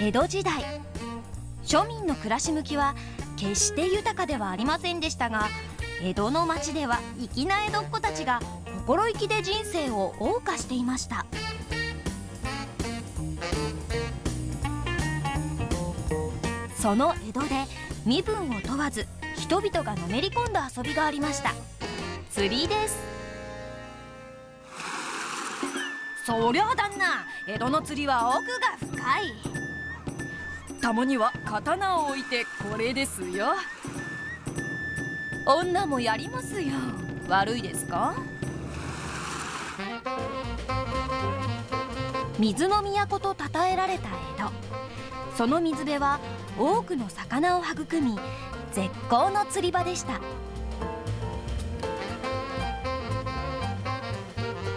[0.00, 0.62] 江戸時代。
[1.64, 2.94] 庶民の暮らし向きは
[3.36, 5.48] 決して豊かではありませんでしたが
[6.00, 7.00] 江戸の町では
[7.34, 8.40] 粋な江戸っ子たちが
[8.86, 11.26] 心意気で人生を謳歌していました。
[16.80, 17.48] その江戸で
[18.06, 21.52] 身分を問わず人々がのめり込んだ遊びがありました。
[22.30, 22.96] 釣りです。
[26.24, 28.46] そりゃ旦那江戸の釣りは奥
[28.92, 29.67] が深い。
[30.80, 33.48] たまには刀を置いてこれですよ。
[35.46, 36.72] 女もやりますよ。
[37.28, 38.14] 悪いですか？
[42.38, 44.50] 水の都と称えられた江戸。
[45.36, 46.20] その水辺は
[46.58, 48.18] 多くの魚を育み
[48.72, 50.20] 絶好の釣り場でした。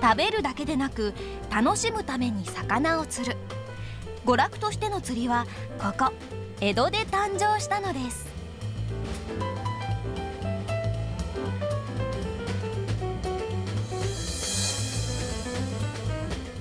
[0.01, 1.13] 食べるだけでなく
[1.49, 3.37] 楽しむために魚を釣る。
[4.25, 5.47] 娯楽としての釣りは
[5.79, 6.13] ここ
[6.59, 8.29] 江戸で誕生したのです。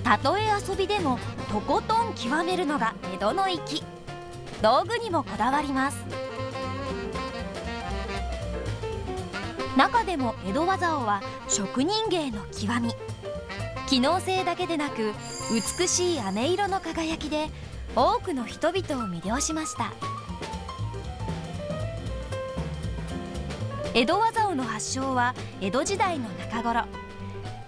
[0.03, 1.19] たとえ遊びでも
[1.51, 3.83] とことん極めるのが江戸の粋
[4.61, 5.97] 道具にもこだわります。
[9.77, 12.93] 中でも江戸技王は職人芸の極み。
[13.91, 15.11] 機能性だけでなく
[15.51, 17.49] 美しい飴色の輝きで
[17.93, 19.91] 多くの人々を魅了しました。
[23.93, 26.85] 江戸技王の発祥は江戸時代の中頃。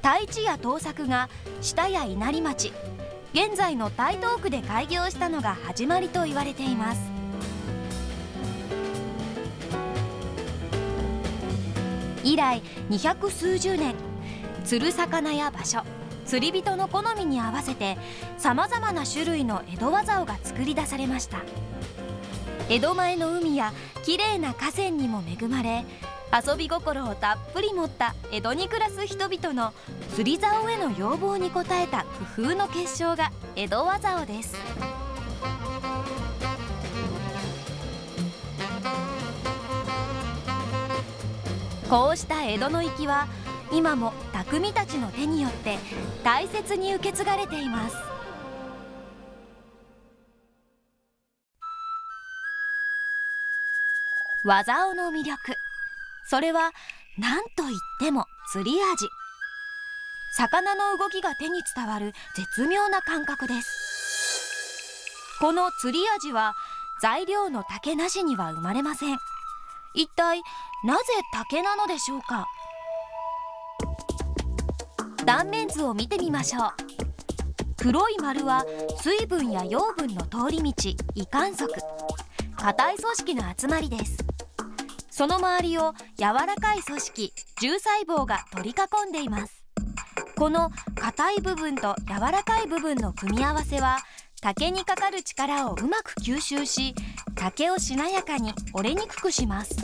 [0.02, 1.28] 太一や東作が
[1.60, 2.72] 下や稲荷町
[3.34, 7.02] 現在の台東区で開業したのが始まりと言われています。
[12.24, 13.94] 以来二百数十年
[14.64, 15.84] 釣る魚や場所。
[16.26, 17.98] 釣り人の好みに合わせて
[18.38, 21.40] さまざまな種類の江戸技をが作り出されました。
[22.70, 23.74] 江戸前の海や
[24.04, 25.86] きれいな河川にも恵まれ
[26.34, 29.74] 遊び心をたっぷり持った江戸に暮らす人々の
[30.16, 34.56] 釣り竿への要望に応えた工夫の結晶が江戸技尾です。
[41.90, 43.28] こうした江戸の粋は
[43.74, 45.80] 今も匠たちの手によって
[46.24, 47.96] 大切に受け継がれています。
[54.46, 55.38] 技尾の魅力。
[56.30, 56.72] それは
[57.18, 59.08] 何と言っても釣り味。
[60.36, 65.10] 魚の動きが手に伝わる絶妙な感覚です。
[65.40, 66.54] この釣り味は
[67.02, 69.18] 材料の竹なしには生まれません。
[69.96, 70.42] 一体
[70.86, 71.04] なぜ
[71.34, 72.48] 竹なのでしょうか？
[75.26, 76.72] 断面図を見てみましょう。
[77.78, 78.66] 黒い丸は
[79.02, 80.74] 水分や養分の通り道
[81.16, 81.70] 胃管束
[82.56, 84.18] 硬い組織の集まりです。
[85.10, 88.76] その周りを柔らかい組織重細胞が取り
[89.06, 89.64] 囲んでいます。
[90.38, 94.00] この硬い部分と柔らかい部分の組み合わせは
[94.42, 96.96] 竹にかかる力をうまく吸収し
[97.36, 99.76] 竹をしなやかに折れにくくします。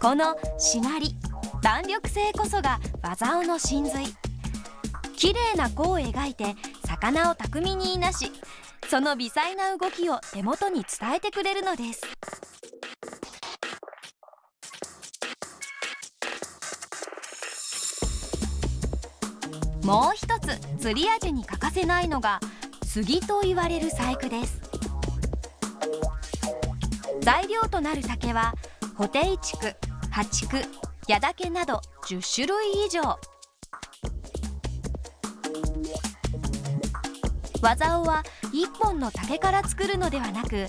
[0.00, 1.14] このしなり
[1.62, 4.06] 弾力性こそが技の真髄。
[5.16, 6.54] 綺麗な弧を描いて
[6.86, 8.30] 魚を巧みにいなし
[8.88, 12.02] その微細な動きを手元に伝えてくれるのです。
[19.82, 22.38] もう一つ釣り味に欠かせないのが
[22.84, 24.60] 杉と言われる細工です。
[27.22, 28.54] 材料となる竹は
[28.96, 29.74] ホテイチク、
[30.10, 30.24] ハ
[31.08, 33.18] チク、ヤダケなど10種類以上
[37.62, 38.22] 技尾は
[38.52, 40.66] 1本の竹から作るのではなく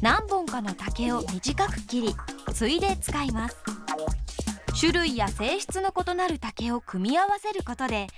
[0.00, 2.14] 何本かの竹を短く切り
[2.54, 3.56] ついで使います。
[4.78, 8.08] 種類や性質の異なる竹を組み合わせることで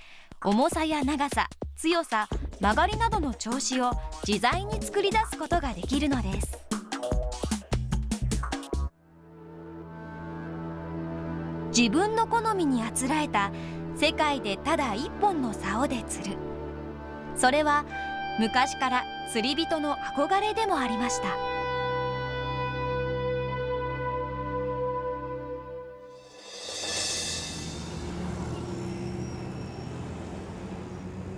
[0.43, 2.27] 重さや長さ強さ
[2.59, 3.91] 曲がりなどの調子を
[4.25, 6.64] 自在に作り出すことができるのです。
[11.75, 13.51] 自分の好みにあつらえた
[13.97, 16.37] 世界でただ一本の竿で釣る。
[17.35, 17.83] それは
[18.39, 21.27] 昔から釣り人の憧れでもありました。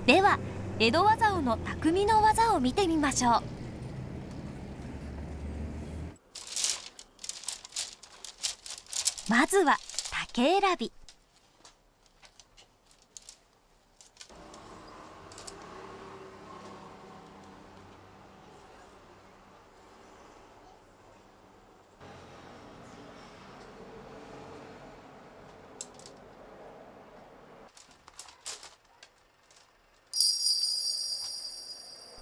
[0.05, 0.37] では
[0.79, 3.41] 江戸技尾の匠の技を見てみましょう。
[9.29, 9.77] まずは
[10.37, 10.91] 毛選び。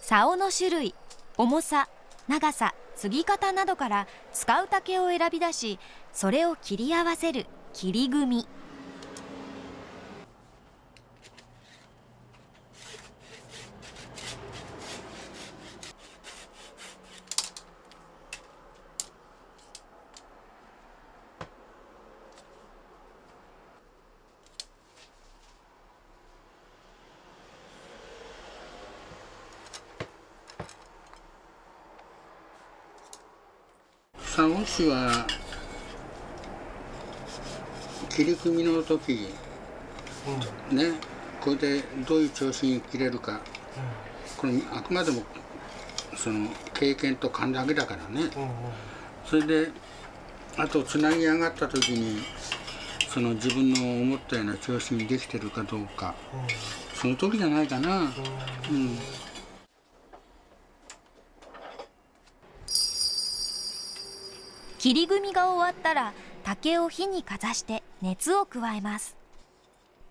[0.02, 0.96] 竿の種類
[1.38, 1.90] 重さ
[2.30, 5.80] 長さ継ぎ方などから使う竹を選び出し
[6.14, 7.46] それを切り合わせる。
[7.76, 8.48] 切り組み。
[34.14, 35.28] 佐野市は
[38.16, 39.28] 切り組みの時、
[40.72, 40.94] うん、ね
[41.42, 43.40] これでどういう調子に切れるか、うん、
[44.38, 45.22] これあくまでも
[46.16, 48.50] その経験と勘だけだからね、うんうん、
[49.26, 49.72] それで
[50.58, 52.22] あとつなぎ上がった時に
[53.10, 58.02] その自分の思ったような調子にできてるかどうか、うん、その時じゃないかな。
[58.02, 58.10] うん。
[64.80, 66.14] 切り組みが終わったら
[66.46, 69.18] 竹を火にかざして熱を加えます。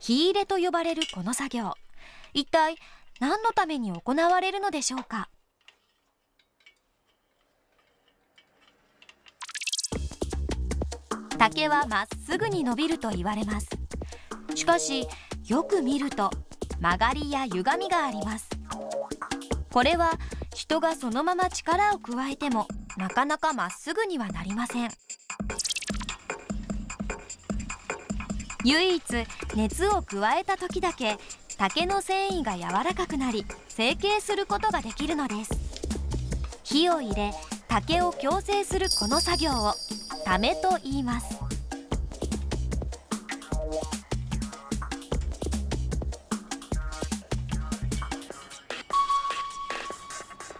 [0.00, 1.74] 火入れと呼ばれるこの作業。
[2.32, 2.76] 一体
[3.20, 5.28] 何のために行われるのでしょうか？
[11.38, 13.68] 竹はまっすぐに伸びると言われます。
[14.56, 15.06] しかし
[15.46, 16.32] よく見ると
[16.80, 18.48] 曲がりや歪みがあります。
[19.70, 20.18] これは
[20.52, 22.66] 人がそのまま力を加えても
[22.96, 24.90] なかなかまっすぐにはなりません。
[28.64, 29.02] 唯一
[29.54, 31.18] 熱を加えた時だけ
[31.58, 35.52] 竹の繊維が柔らかくなり成形することができるのです。
[36.64, 37.32] 火を入れ
[37.68, 39.74] 竹を矯正するこの作業を
[40.24, 41.38] ためと言います。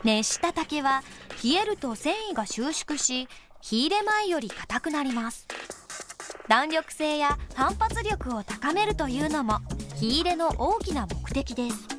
[0.04, 1.02] 熱した竹は
[1.42, 3.26] 冷えると繊維が収縮し
[3.62, 5.43] 火入れ前より硬くなります。
[6.48, 9.60] 弾力性や反発力を高めるというのも
[9.96, 11.93] 火入れの大きな目的です。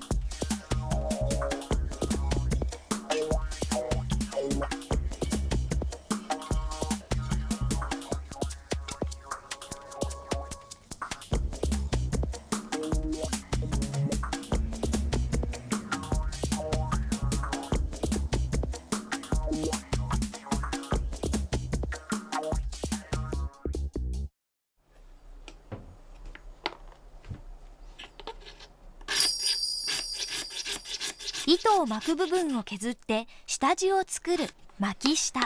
[31.48, 34.46] 糸を巻く部分を削って下地を作る
[34.80, 35.42] 巻き下。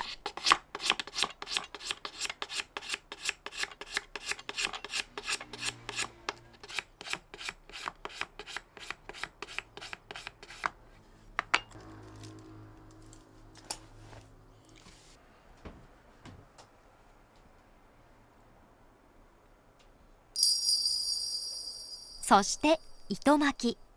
[22.21, 22.79] そして
[23.09, 23.88] 糸巻き。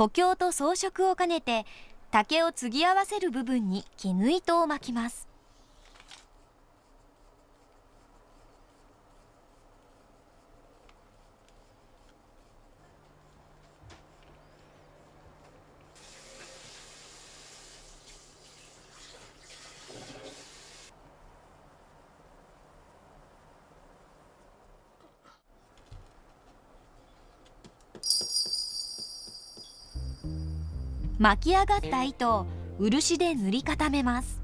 [0.00, 1.66] 補強と装飾を兼ねて
[2.10, 5.29] 竹を継ぎ合わせる部分に絹糸を巻きます。
[31.20, 32.46] 巻き上がった糸を
[32.78, 34.40] 漆で塗り固めます。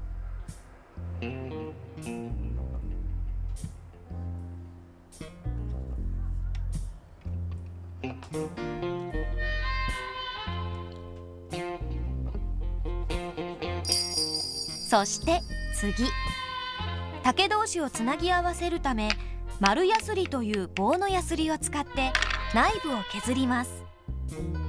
[14.87, 15.41] そして
[15.73, 16.05] 次。
[17.23, 19.09] 竹同士をつなぎ合わせるため
[19.59, 22.13] 丸やすりという棒のやすりを使って
[22.53, 24.66] 内部を削ります。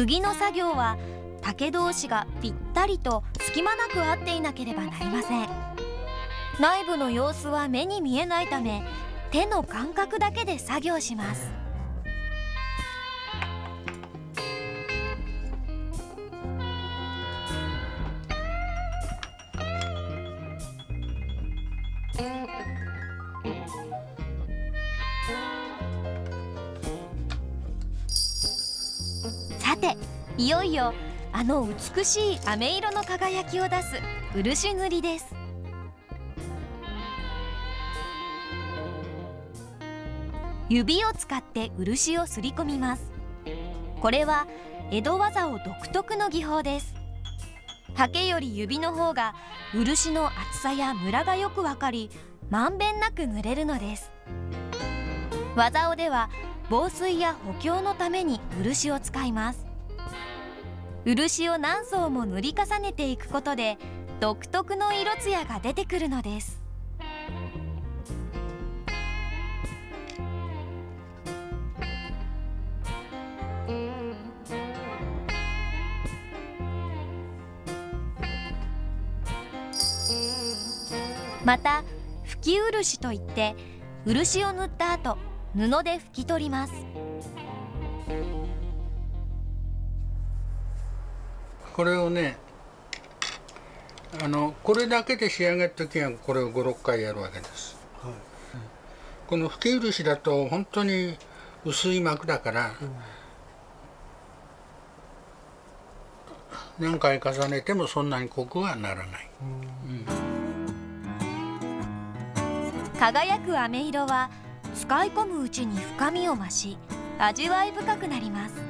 [0.00, 0.96] 次の作業は
[1.42, 5.46] 竹同士がぴったりと隙間なく合っていなければなりません。
[6.58, 8.82] 内部の様子は目に見えないため
[9.30, 11.50] 手の感覚だけで作業します。
[30.40, 30.94] いよいよ
[31.32, 34.00] あの美しい飴色の輝きを出す
[34.34, 35.34] 漆塗りです。
[40.70, 43.12] 指を使って漆をすり込みます。
[44.00, 44.46] これは
[44.90, 46.94] 江戸技を独特の技法です。
[47.94, 49.34] ハケより指の方が
[49.74, 52.08] 漆の厚さやムラがよくわかり
[52.48, 54.10] まんべんなく塗れるのです。
[55.54, 56.30] 技尾では
[56.70, 59.69] 防水や補強のために漆を使います。
[61.04, 63.78] 漆を何層も塗り重ねていくことで
[64.20, 66.60] 独特の色艶が出てくるのです。
[81.42, 81.82] また
[82.26, 83.56] 拭き漆といって
[84.04, 85.16] 漆を塗った後
[85.54, 86.99] 布で拭き取ります。
[91.80, 92.36] これをね
[94.22, 98.12] あのこれだけで仕上げる時はこれを56回やるわけです、はい、
[99.26, 101.16] この拭き漆だと本当に
[101.64, 102.74] 薄い膜だから、
[106.78, 109.30] うん、何回重ねてもそんなに濃くはならない、
[112.92, 114.28] うん、輝く飴色は
[114.74, 116.76] 使い込むうちに深みを増し
[117.18, 118.69] 味わい深くなります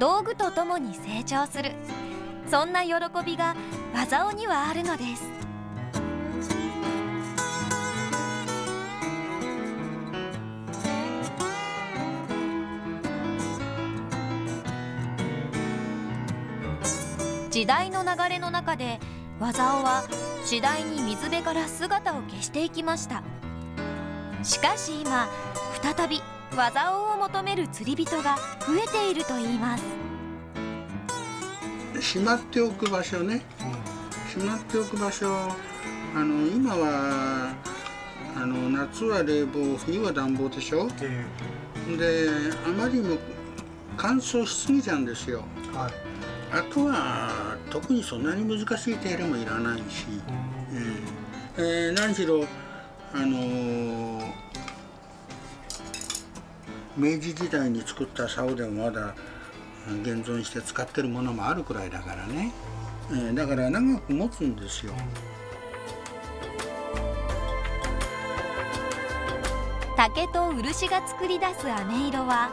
[0.00, 1.72] 道具とともに成長する。
[2.50, 3.54] そんな喜びが
[3.94, 5.22] 技尾にはあるのです。
[17.50, 19.00] 時代の流れの中で
[19.38, 20.04] 技尾は
[20.46, 23.22] 次第に水辺から姿を消していきました。
[24.42, 25.28] しかし今
[25.82, 26.22] 再び
[26.56, 29.84] 技尾を求める釣り人が増えているといいます。
[32.00, 33.42] しまっておく場所ね、
[34.30, 35.28] しまっておく場所
[36.14, 37.52] あの今は
[38.34, 42.28] あの夏は冷房冬は暖房でしょ、えー、で
[42.66, 43.16] あまりにも
[43.96, 45.92] 乾燥しすぎちゃうんですよ、はい、
[46.52, 50.06] あとは特にそんなに難しい手入れもいらないし、
[51.58, 52.44] うん、えー、何しろ
[53.12, 54.32] あのー、
[57.00, 59.14] 明治時代に作った竿でもまだ
[60.02, 62.52] 現存して使ってるものもあるくらいだからね、
[63.10, 64.92] えー、だから長く持つんですよ。
[69.96, 72.50] 竹と漆が作り出す飴色は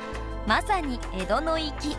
[0.48, 1.96] まさに江戸の粋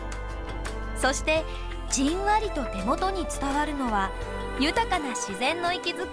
[0.95, 1.43] そして
[1.89, 4.11] じんわりと手元に伝わるのは
[4.59, 6.05] 豊かな自然の息遣い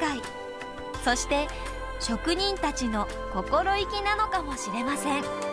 [1.05, 1.49] そして
[2.01, 5.46] 職人たちの心意気なのかもしれません。